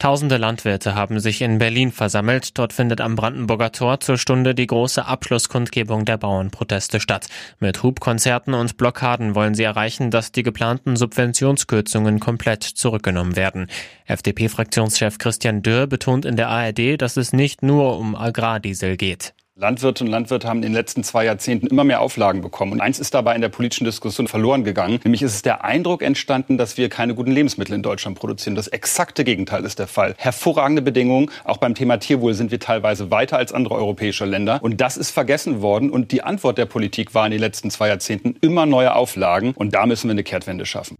[0.00, 2.56] Tausende Landwirte haben sich in Berlin versammelt.
[2.56, 7.26] Dort findet am Brandenburger Tor zur Stunde die große Abschlusskundgebung der Bauernproteste statt.
[7.58, 13.66] Mit Hubkonzerten und Blockaden wollen sie erreichen, dass die geplanten Subventionskürzungen komplett zurückgenommen werden.
[14.06, 19.34] FDP-Fraktionschef Christian Dürr betont in der ARD, dass es nicht nur um Agrardiesel geht.
[19.60, 22.70] Landwirte und Landwirte haben in den letzten zwei Jahrzehnten immer mehr Auflagen bekommen.
[22.70, 25.00] Und eins ist dabei in der politischen Diskussion verloren gegangen.
[25.02, 28.54] Nämlich ist es der Eindruck entstanden, dass wir keine guten Lebensmittel in Deutschland produzieren.
[28.54, 30.14] Das exakte Gegenteil ist der Fall.
[30.16, 31.32] Hervorragende Bedingungen.
[31.42, 34.60] Auch beim Thema Tierwohl sind wir teilweise weiter als andere europäische Länder.
[34.62, 35.90] Und das ist vergessen worden.
[35.90, 39.54] Und die Antwort der Politik war in den letzten zwei Jahrzehnten immer neue Auflagen.
[39.56, 40.96] Und da müssen wir eine Kehrtwende schaffen.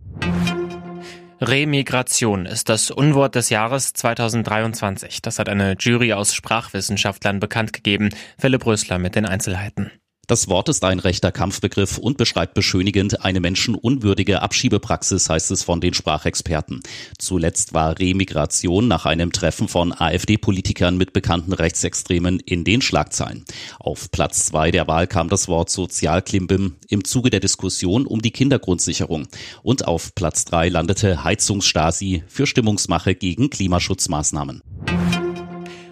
[1.41, 5.23] Remigration ist das Unwort des Jahres 2023.
[5.23, 8.11] Das hat eine Jury aus Sprachwissenschaftlern bekannt gegeben.
[8.39, 9.93] Philipp Rösler mit den Einzelheiten.
[10.29, 15.81] Das Wort ist ein rechter Kampfbegriff und beschreibt beschönigend eine menschenunwürdige Abschiebepraxis, heißt es von
[15.81, 16.83] den Sprachexperten.
[17.17, 23.47] Zuletzt war Remigration nach einem Treffen von AfD-Politikern mit bekannten Rechtsextremen in den Schlagzeilen.
[23.81, 28.31] Auf Platz zwei der Wahl kam das Wort Sozialklimbim im Zuge der Diskussion um die
[28.31, 29.29] Kindergrundsicherung.
[29.63, 34.61] Und auf Platz drei landete Heizungsstasi für Stimmungsmache gegen Klimaschutzmaßnahmen.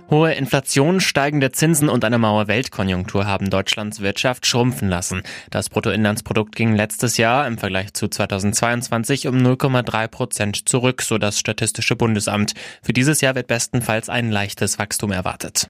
[0.09, 5.23] Hohe Inflation, steigende Zinsen und eine Mauer Weltkonjunktur haben Deutschlands Wirtschaft schrumpfen lassen.
[5.51, 11.41] Das Bruttoinlandsprodukt ging letztes Jahr im Vergleich zu 2022 um 0,3 Prozent zurück, so das
[11.41, 12.55] Statistische Bundesamt.
[12.83, 15.69] Für dieses Jahr wird bestenfalls ein leichtes Wachstum erwartet.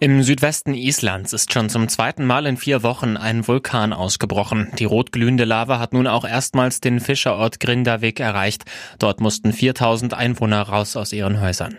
[0.00, 4.68] Im Südwesten Islands ist schon zum zweiten Mal in vier Wochen ein Vulkan ausgebrochen.
[4.78, 8.64] Die rotglühende Lava hat nun auch erstmals den Fischerort Grindavik erreicht.
[8.98, 11.78] Dort mussten 4000 Einwohner raus aus ihren Häusern.